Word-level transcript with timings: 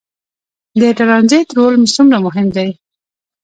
د 0.79 0.81
ټرانزیټ 0.97 1.47
رول 1.57 1.73
څومره 1.95 2.17
مهم 2.25 2.47
دی؟ 2.55 2.69